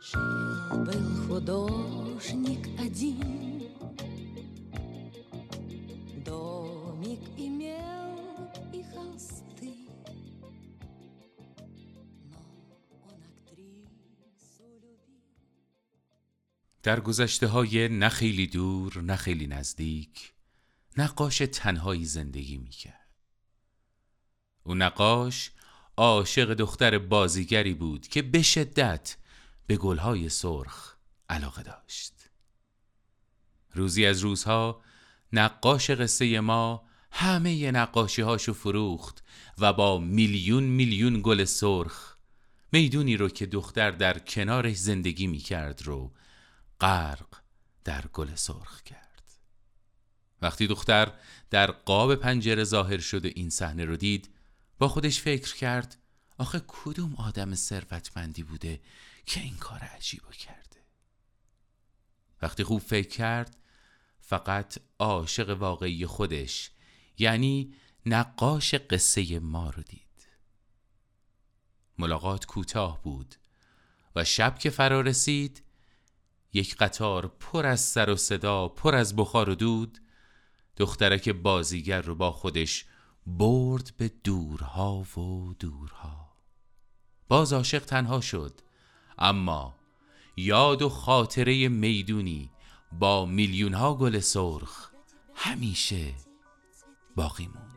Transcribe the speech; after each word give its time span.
Жил-был 0.00 1.28
художник 1.28 2.66
один, 2.80 3.51
در 16.82 17.00
گذشته 17.00 17.46
های 17.46 17.88
نه 17.88 18.08
خیلی 18.08 18.46
دور 18.46 19.02
نه 19.02 19.16
خیلی 19.16 19.46
نزدیک 19.46 20.32
نقاش 20.96 21.38
تنهایی 21.38 22.04
زندگی 22.04 22.58
می‌کرد. 22.58 23.08
او 24.62 24.74
نقاش 24.74 25.50
عاشق 25.96 26.54
دختر 26.54 26.98
بازیگری 26.98 27.74
بود 27.74 28.08
که 28.08 28.22
به 28.22 28.42
شدت 28.42 29.16
به 29.66 29.76
گلهای 29.76 30.28
سرخ 30.28 30.94
علاقه 31.28 31.62
داشت. 31.62 32.12
روزی 33.74 34.06
از 34.06 34.20
روزها 34.20 34.82
نقاش 35.32 35.90
قصه 35.90 36.40
ما 36.40 36.84
همه 37.10 37.70
نقاشی 37.70 38.22
هاشو 38.22 38.52
فروخت 38.52 39.24
و 39.58 39.72
با 39.72 39.98
میلیون 39.98 40.62
میلیون 40.62 41.20
گل 41.22 41.44
سرخ 41.44 42.16
می‌دونی 42.72 43.16
رو 43.16 43.28
که 43.28 43.46
دختر 43.46 43.90
در 43.90 44.18
کنارش 44.18 44.76
زندگی 44.76 45.26
می‌کرد 45.26 45.82
رو 45.82 46.12
غرق 46.82 47.26
در 47.84 48.06
گل 48.06 48.34
سرخ 48.34 48.82
کرد. 48.82 49.32
وقتی 50.42 50.66
دختر 50.66 51.12
در 51.50 51.70
قاب 51.70 52.14
پنجره 52.14 52.64
ظاهر 52.64 52.98
شد 52.98 53.24
و 53.24 53.28
این 53.34 53.50
صحنه 53.50 53.84
رو 53.84 53.96
دید 53.96 54.34
با 54.78 54.88
خودش 54.88 55.20
فکر 55.20 55.54
کرد 55.56 55.96
آخه 56.38 56.62
کدوم 56.66 57.14
آدم 57.14 57.54
ثروتمندی 57.54 58.42
بوده 58.42 58.80
که 59.26 59.40
این 59.40 59.56
کار 59.56 59.78
عجیبو 59.78 60.30
کرده؟ 60.30 60.80
وقتی 62.42 62.64
خوب 62.64 62.80
فکر 62.80 63.08
کرد 63.08 63.56
فقط 64.20 64.78
عاشق 64.98 65.48
واقعی 65.48 66.06
خودش 66.06 66.70
یعنی 67.18 67.74
نقاش 68.06 68.74
قصه 68.74 69.38
ما 69.38 69.70
رو 69.70 69.82
دید. 69.82 70.28
ملاقات 71.98 72.46
کوتاه 72.46 73.02
بود 73.02 73.34
و 74.16 74.24
شب 74.24 74.58
که 74.58 74.70
فرا 74.70 75.00
رسید 75.00 75.62
یک 76.52 76.76
قطار 76.76 77.26
پر 77.26 77.66
از 77.66 77.80
سر 77.80 78.10
و 78.10 78.16
صدا 78.16 78.68
پر 78.68 78.94
از 78.94 79.16
بخار 79.16 79.50
و 79.50 79.54
دود 79.54 79.98
دخترک 80.76 81.28
بازیگر 81.28 82.02
رو 82.02 82.14
با 82.14 82.32
خودش 82.32 82.84
برد 83.26 83.92
به 83.96 84.12
دورها 84.24 84.98
و 84.98 85.54
دورها. 85.58 86.32
باز 87.28 87.52
عاشق 87.52 87.84
تنها 87.84 88.20
شد 88.20 88.60
اما 89.18 89.74
یاد 90.36 90.82
و 90.82 90.88
خاطره 90.88 91.68
می‌دونی 91.68 92.50
با 92.92 93.26
میلیون 93.26 93.74
ها 93.74 93.94
گل 93.94 94.18
سرخ 94.18 94.90
همیشه 95.34 96.14
باقی 97.16 97.46
موند. 97.46 97.71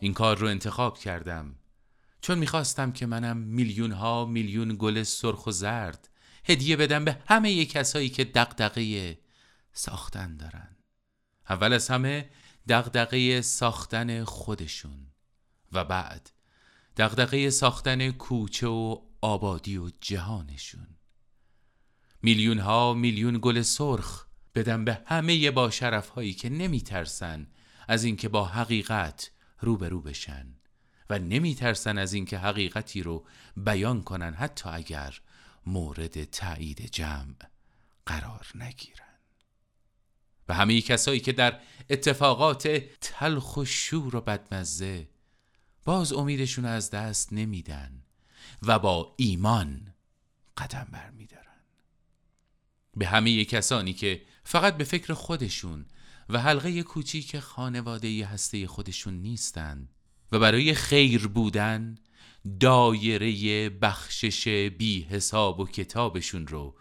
این 0.00 0.14
کار 0.14 0.38
رو 0.38 0.46
انتخاب 0.46 0.98
کردم. 0.98 1.54
چون 2.20 2.38
می‌خواستم 2.38 2.92
که 2.92 3.06
منم 3.06 3.36
میلیون 3.36 3.92
ها 3.92 4.24
میلیون 4.24 4.76
گل 4.78 5.02
سرخ 5.02 5.46
و 5.46 5.50
زرد 5.50 6.08
هدیه 6.44 6.76
بدم 6.76 7.04
به 7.04 7.22
همه 7.28 7.64
کسایی 7.64 8.08
که 8.08 8.24
دغدغه 8.24 9.18
ساختن 9.72 10.36
دارن. 10.36 10.76
اول 11.48 11.72
از 11.72 11.88
همه 11.88 12.30
دغدغه 12.68 13.40
ساختن 13.40 14.24
خودشون 14.24 15.06
و 15.72 15.84
بعد 15.84 16.30
دغدغه 16.96 17.50
ساختن 17.50 18.10
کوچه 18.10 18.66
و 18.66 18.98
آبادی 19.20 19.76
و 19.76 19.90
جهانشون. 20.00 20.86
میلیون 22.22 22.58
ها 22.58 22.94
میلیون 22.94 23.38
گل 23.42 23.62
سرخ 23.62 24.26
بدم 24.54 24.84
به 24.84 25.02
همه 25.06 25.50
با 25.50 25.70
هایی 26.14 26.34
که 26.34 26.48
نمی 26.48 26.80
ترسن 26.80 27.46
از 27.88 28.04
اینکه 28.04 28.28
با 28.28 28.44
حقیقت 28.44 29.30
روبرو 29.60 30.00
بشن 30.00 30.46
و 31.10 31.18
نمی 31.18 31.54
ترسن 31.54 31.98
از 31.98 32.12
اینکه 32.12 32.38
حقیقتی 32.38 33.02
رو 33.02 33.26
بیان 33.56 34.02
کنن 34.02 34.34
حتی 34.34 34.68
اگر 34.68 35.20
مورد 35.66 36.24
تایید 36.24 36.90
جمع 36.90 37.34
قرار 38.06 38.46
نگیرن. 38.54 39.04
و 40.48 40.54
همه 40.54 40.80
کسایی 40.80 41.20
که 41.20 41.32
در 41.32 41.60
اتفاقات 41.90 42.68
تلخ 43.00 43.56
و 43.56 43.64
شور 43.64 44.16
و 44.16 44.20
بدمزه 44.20 45.08
باز 45.84 46.12
امیدشون 46.12 46.64
از 46.64 46.90
دست 46.90 47.32
نمیدن 47.32 48.02
و 48.62 48.78
با 48.78 49.14
ایمان 49.16 49.94
قدم 50.56 50.88
برمیدارن. 50.92 51.40
به 52.96 53.06
همه 53.06 53.44
کسانی 53.44 53.92
که 53.92 54.22
فقط 54.44 54.76
به 54.76 54.84
فکر 54.84 55.14
خودشون 55.14 55.86
و 56.32 56.38
حلقه 56.38 56.82
کوچیک 56.82 57.38
خانواده 57.38 58.26
هسته 58.26 58.66
خودشون 58.66 59.14
نیستن 59.14 59.88
و 60.32 60.38
برای 60.38 60.74
خیر 60.74 61.28
بودن 61.28 61.94
دایره 62.60 63.68
بخشش 63.68 64.48
بی 64.48 65.02
حساب 65.02 65.60
و 65.60 65.66
کتابشون 65.66 66.46
رو 66.46 66.76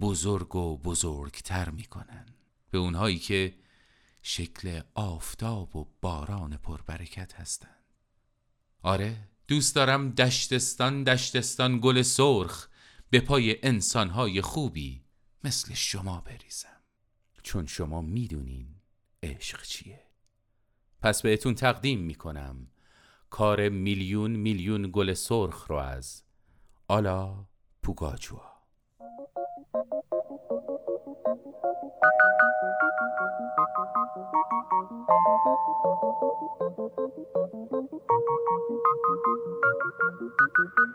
بزرگ 0.00 0.56
و 0.56 0.78
بزرگتر 0.78 1.70
می‌کنن. 1.70 2.26
به 2.70 2.78
اونهایی 2.78 3.18
که 3.18 3.54
شکل 4.22 4.80
آفتاب 4.94 5.76
و 5.76 5.88
باران 6.00 6.56
پربرکت 6.56 7.34
هستن. 7.34 7.76
آره 8.82 9.28
دوست 9.48 9.74
دارم 9.74 10.10
دشتستان 10.10 11.04
دشتستان 11.04 11.80
گل 11.82 12.02
سرخ 12.02 12.68
به 13.10 13.20
پای 13.20 13.56
انسانهای 13.62 14.42
خوبی 14.42 15.04
مثل 15.44 15.74
شما 15.74 16.20
بریزم. 16.20 16.82
چون 17.42 17.66
شما 17.66 18.02
می‌دونین 18.02 18.71
عشق 19.23 19.61
چیه 19.61 19.99
پس 21.01 21.21
بهتون 21.21 21.55
تقدیم 21.55 21.99
میکنم 21.99 22.67
کار 23.29 23.69
میلیون 23.69 24.31
میلیون 24.31 24.89
گل 24.93 25.13
سرخ 25.13 25.67
رو 25.67 25.75
از 25.75 26.23
آلا 26.87 27.45
پوگاچوا 27.83 28.57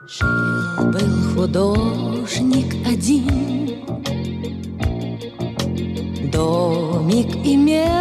Жил-был 0.07 1.35
художник 1.35 2.71
один, 2.87 3.27
Домик 6.33 7.31
имел 7.45 7.96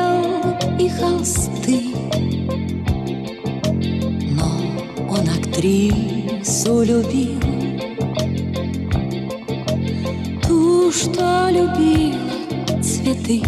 актрису 5.57 6.83
любил, 6.83 7.41
Ту, 10.47 10.93
что 10.93 11.49
любила 11.51 12.83
цветы. 12.83 13.43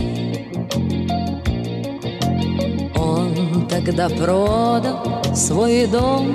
Он 2.97 3.67
тогда 3.69 4.09
продал 4.09 5.23
свой 5.35 5.87
дом 5.87 6.35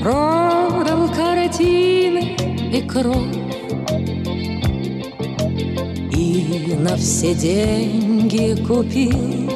Продал 0.00 1.08
картины 1.14 2.36
и 2.72 2.80
кровь 2.80 3.36
И 6.16 6.74
на 6.78 6.96
все 6.96 7.34
деньги 7.34 8.56
купил 8.66 9.49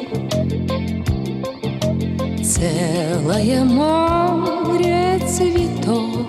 Целое 2.55 3.65
море 3.65 5.19
цветов. 5.27 6.25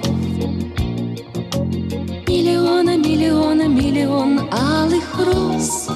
Миллиона, 2.26 2.96
миллиона, 2.96 3.68
миллион 3.68 4.40
алых 4.50 5.04
роз. 5.24 5.88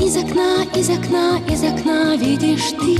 Из 0.00 0.16
окна, 0.16 0.64
из 0.74 0.90
окна, 0.90 1.38
из 1.48 1.62
окна 1.62 2.16
видишь 2.16 2.72
ты. 2.72 2.98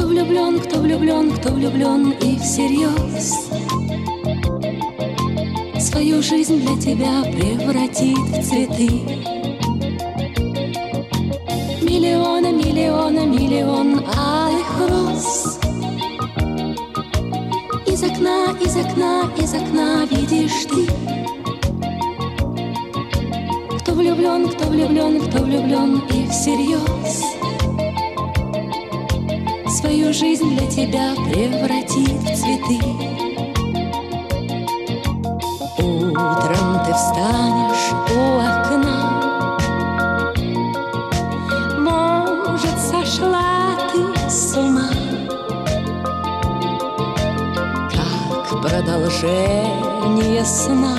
Влюблен, 0.00 0.60
кто 0.60 0.78
влюблен, 0.78 1.32
кто 1.32 1.48
влюблен 1.50 2.12
и 2.12 2.38
всерьез. 2.38 3.50
Свою 5.80 6.22
жизнь 6.22 6.60
для 6.60 6.76
тебя 6.80 7.24
превратит 7.24 8.18
в 8.18 8.48
цветы 8.48 9.37
Миллиона, 11.88 12.52
миллиона, 12.52 13.24
миллион 13.24 14.04
алых 14.14 14.90
роз 14.90 15.58
Из 17.86 18.02
окна, 18.02 18.52
из 18.60 18.76
окна, 18.76 19.22
из 19.38 19.54
окна 19.54 20.04
видишь 20.10 20.66
ты. 20.68 20.86
Кто 23.78 23.92
влюблен, 23.92 24.50
кто 24.50 24.68
влюблен, 24.68 25.18
кто 25.22 25.38
влюблен 25.44 26.02
и 26.10 26.28
всерьез. 26.28 27.22
Свою 29.80 30.12
жизнь 30.12 30.58
для 30.58 30.66
тебя 30.66 31.14
превратит 31.30 32.20
в 32.20 32.36
цветы. 32.36 32.80
Утром 35.78 36.84
ты 36.84 36.92
встанешь 36.92 37.37
продолжение 49.20 50.44
сна. 50.44 50.96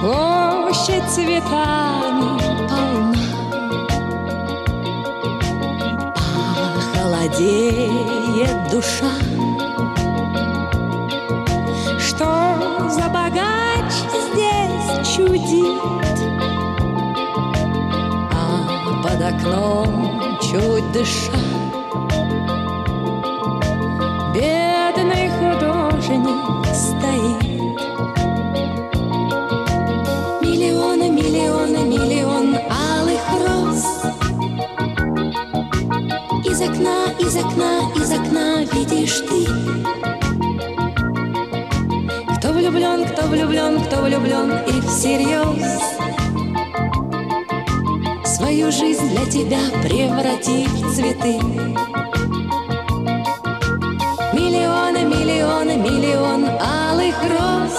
Площадь 0.00 1.08
цветами 1.08 2.38
полна. 2.68 3.18
Холодеет 6.94 8.70
душа. 8.70 9.12
Что 11.98 12.90
за 12.90 13.08
богач 13.08 13.92
здесь 14.32 15.16
чудит? 15.16 15.80
А 18.32 19.02
под 19.02 19.22
окном 19.22 20.38
чуть 20.40 20.92
дыша 20.92 21.51
окна, 36.62 37.12
из 37.18 37.36
окна, 37.36 37.90
из 37.96 38.10
окна 38.12 38.64
видишь 38.72 39.20
ты. 39.20 39.46
Кто 42.36 42.52
влюблен, 42.52 43.04
кто 43.06 43.26
влюблен, 43.26 43.80
кто 43.80 44.02
влюблен 44.02 44.52
и 44.66 44.80
всерьез. 44.82 45.80
Свою 48.24 48.70
жизнь 48.70 49.08
для 49.10 49.26
тебя 49.26 49.60
превратит 49.82 50.68
в 50.68 50.94
цветы. 50.94 51.40
Миллионы, 54.32 55.04
миллионы, 55.04 55.76
миллион 55.76 56.44
алых 56.60 57.16
роз. 57.30 57.74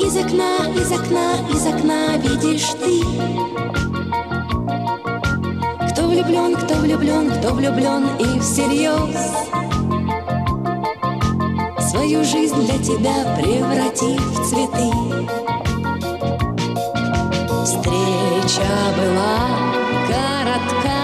Из 0.00 0.16
окна, 0.16 0.58
из 0.74 0.92
окна, 0.92 1.34
из 1.52 1.66
окна 1.66 2.16
видишь 2.18 2.74
ты 2.80 3.87
влюблен, 6.18 6.56
кто 6.56 6.74
влюблен, 6.76 7.30
кто 7.30 7.54
влюблен 7.54 8.08
и 8.18 8.40
всерьез 8.40 9.16
Свою 11.90 12.24
жизнь 12.24 12.60
для 12.66 12.78
тебя 12.78 13.36
превратит 13.36 14.20
в 14.20 14.48
цветы. 14.48 14.90
Встреча 17.64 18.68
была 18.96 19.38
коротка. 20.08 21.00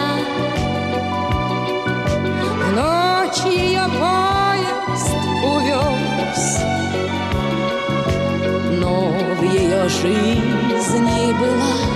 В 2.60 2.72
ночь 2.74 3.52
ее 3.52 3.84
поезд 4.00 5.14
увез 5.44 6.58
Но 8.80 9.12
в 9.38 9.42
ее 9.42 9.88
жизни 9.88 11.32
была 11.38 11.93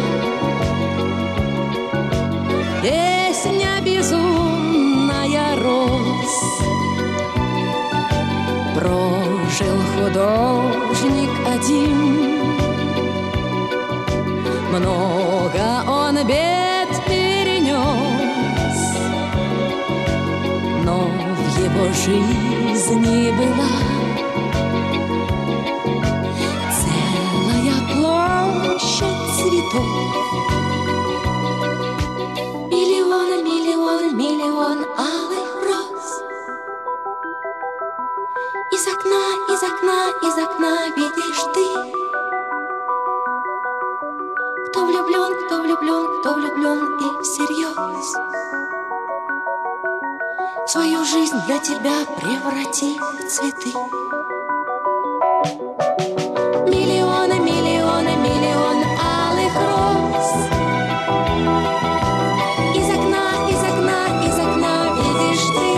жизни 21.92 23.30
была. 23.32 23.72
Целая 26.80 27.76
площадь 27.92 29.22
цветов. 29.36 29.88
Миллион, 32.70 33.44
миллион, 33.44 34.16
миллион 34.16 34.78
алых 34.96 35.50
роз. 35.66 36.06
Из 38.72 38.86
окна, 38.86 39.24
из 39.52 39.62
окна, 39.62 40.00
из 40.22 40.36
окна 40.44 40.74
видишь 40.96 41.44
ты. 41.54 41.66
Кто 44.68 44.84
влюблен, 44.84 45.46
кто 45.46 45.62
влюблен, 45.62 46.20
кто 46.20 46.34
влюблен 46.34 46.98
и 46.98 47.22
всерьез 47.22 48.67
Свою 50.78 51.04
жизнь 51.04 51.34
для 51.48 51.58
тебя 51.58 52.06
преврати 52.20 52.96
в 53.00 53.28
цветы. 53.28 53.72
Миллионы, 56.70 57.36
миллионы, 57.40 58.14
миллион 58.26 58.84
алых 59.02 59.54
роз. 59.56 60.30
Из 62.76 62.88
окна, 62.96 63.26
из 63.50 63.60
окна, 63.64 64.00
из 64.24 64.38
окна 64.38 64.74
видишь 64.94 65.48
ты. 65.56 65.68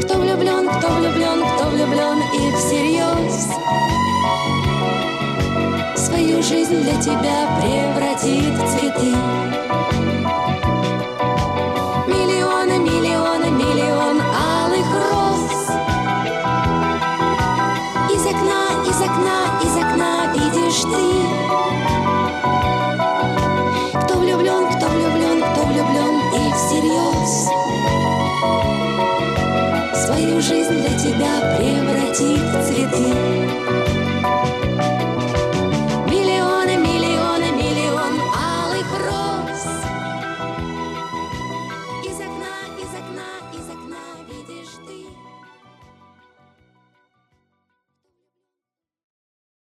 Кто 0.00 0.14
влюблен, 0.16 0.64
кто 0.70 0.88
влюблен, 0.94 1.40
кто 1.54 1.64
влюблен 1.68 2.18
и 2.32 2.50
всерьез. 2.56 3.36
Свою 5.96 6.42
жизнь 6.42 6.80
для 6.80 6.96
тебя 6.98 7.46
превратит 7.60 8.54
в 8.54 8.64
цветы 8.70 9.14
жизнь 30.46 30.80
для 30.80 30.96
тебя 30.96 31.56
превратит 31.58 32.55